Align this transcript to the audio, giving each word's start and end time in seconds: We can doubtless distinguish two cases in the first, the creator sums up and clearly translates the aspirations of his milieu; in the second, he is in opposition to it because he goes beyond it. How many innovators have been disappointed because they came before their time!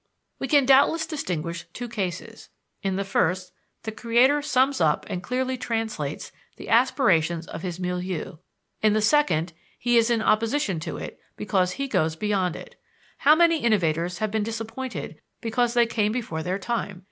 We 0.39 0.47
can 0.47 0.65
doubtless 0.65 1.05
distinguish 1.05 1.67
two 1.73 1.87
cases 1.87 2.49
in 2.81 2.95
the 2.95 3.03
first, 3.03 3.51
the 3.83 3.91
creator 3.91 4.41
sums 4.41 4.81
up 4.81 5.05
and 5.07 5.21
clearly 5.21 5.57
translates 5.59 6.31
the 6.57 6.69
aspirations 6.69 7.45
of 7.45 7.61
his 7.61 7.79
milieu; 7.79 8.37
in 8.81 8.93
the 8.93 9.01
second, 9.03 9.53
he 9.77 9.97
is 9.97 10.09
in 10.09 10.23
opposition 10.23 10.79
to 10.79 10.97
it 10.97 11.19
because 11.37 11.73
he 11.73 11.87
goes 11.87 12.15
beyond 12.15 12.55
it. 12.55 12.77
How 13.19 13.35
many 13.35 13.59
innovators 13.63 14.17
have 14.17 14.31
been 14.31 14.41
disappointed 14.41 15.21
because 15.39 15.75
they 15.75 15.85
came 15.85 16.11
before 16.11 16.41
their 16.41 16.57
time! 16.57 16.99